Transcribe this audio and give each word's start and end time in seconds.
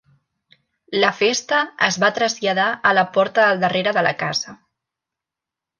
La 1.03 1.11
festa 1.17 1.59
es 1.89 1.99
va 2.05 2.11
traslladar 2.21 2.67
a 2.93 2.97
la 3.01 3.07
porta 3.19 3.47
del 3.51 3.65
darrere 3.67 3.97
de 4.01 4.09
la 4.11 4.17
casa. 4.27 4.61